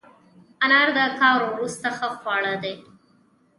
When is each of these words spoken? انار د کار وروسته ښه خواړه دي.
انار 0.63 0.89
د 0.97 0.99
کار 1.19 1.39
وروسته 1.51 1.87
ښه 1.97 2.07
خواړه 2.19 2.53
دي. 2.63 2.73